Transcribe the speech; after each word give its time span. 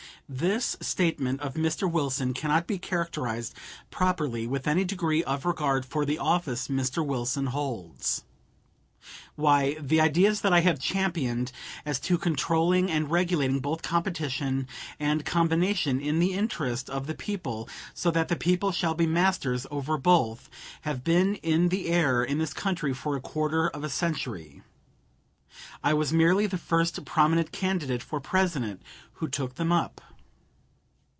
This 0.33 0.77
statement 0.79 1.41
of 1.41 1.55
Mr. 1.55 1.91
Wilson 1.91 2.33
cannot 2.33 2.65
be 2.65 2.77
characterized 2.77 3.53
properly 3.89 4.47
with 4.47 4.65
any 4.65 4.85
degree 4.85 5.25
of 5.25 5.43
regard 5.43 5.85
for 5.85 6.05
the 6.05 6.19
office 6.19 6.69
Mr. 6.69 7.05
Wilson 7.05 7.47
holds. 7.47 8.23
Why, 9.35 9.75
the 9.77 9.99
ideas 9.99 10.39
that 10.39 10.53
I 10.53 10.61
have 10.61 10.79
championed 10.79 11.51
as 11.85 11.99
to 12.07 12.17
controlling 12.17 12.89
and 12.89 13.11
regulating 13.11 13.59
both 13.59 13.81
competition 13.81 14.69
and 15.01 15.25
combination 15.25 15.99
in 15.99 16.19
the 16.19 16.31
interest 16.31 16.89
of 16.89 17.07
the 17.07 17.13
people, 17.15 17.67
so 17.93 18.09
that 18.09 18.29
the 18.29 18.37
people 18.37 18.71
shall 18.71 18.93
be 18.93 19.05
masters 19.05 19.67
over 19.69 19.97
both, 19.97 20.49
have 20.83 21.03
been 21.03 21.35
in 21.43 21.67
the 21.67 21.87
air 21.87 22.23
in 22.23 22.37
this 22.37 22.53
country 22.53 22.93
for 22.93 23.17
a 23.17 23.21
quarter 23.21 23.67
of 23.67 23.83
a 23.83 23.89
century. 23.89 24.61
I 25.83 25.93
was 25.93 26.13
merely 26.13 26.47
the 26.47 26.57
first 26.57 27.03
prominent 27.03 27.51
candidate 27.51 28.01
for 28.01 28.21
President 28.21 28.81
who 29.15 29.27
took 29.27 29.55
them 29.55 29.73
up. 29.73 29.99